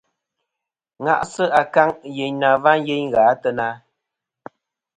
Ŋa'sɨ 1.03 1.43
akaŋ 1.61 1.89
yeyn 2.15 2.35
na 2.41 2.49
va 2.63 2.71
yeyn 2.87 3.05
gha 3.13 3.21
a 3.31 3.33
teyna. 3.41 3.67